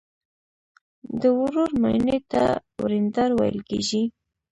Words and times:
د 1.21 1.23
ورور 1.39 1.71
ماینې 1.81 2.17
ته 2.31 2.43
وریندار 2.81 3.29
ویل 3.39 3.59
کیږي. 3.69 4.03